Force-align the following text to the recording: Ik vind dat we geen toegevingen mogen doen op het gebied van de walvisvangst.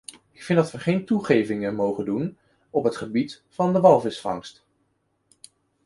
Ik 0.31 0.43
vind 0.43 0.59
dat 0.59 0.71
we 0.71 0.79
geen 0.79 1.05
toegevingen 1.05 1.75
mogen 1.75 2.05
doen 2.05 2.37
op 2.69 2.83
het 2.83 2.95
gebied 2.97 3.43
van 3.49 3.73
de 3.73 3.79
walvisvangst. 3.79 4.65